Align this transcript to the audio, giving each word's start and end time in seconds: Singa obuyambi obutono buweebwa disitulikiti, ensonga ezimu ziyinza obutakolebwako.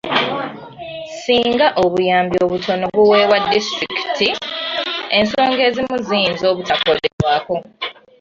Singa 1.21 1.67
obuyambi 1.83 2.37
obutono 2.45 2.85
buweebwa 2.95 3.37
disitulikiti, 3.51 4.27
ensonga 5.17 5.61
ezimu 5.69 5.95
ziyinza 6.05 6.45
obutakolebwako. 6.51 7.55